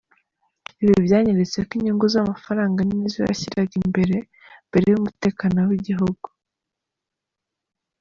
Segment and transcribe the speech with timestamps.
[0.81, 4.15] Ibi byanyeretse ko inyungu z’amafaranga nizo yashyiraga imbere
[4.67, 6.27] mbere y’umutekano w’igihugu.